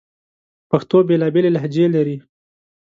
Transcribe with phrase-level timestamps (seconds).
[0.69, 2.17] پښتو بیلابیلي لهجې لري